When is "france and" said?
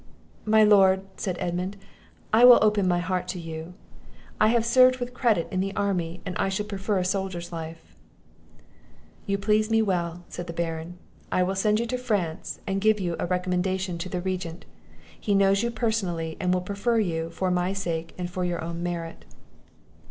11.99-12.81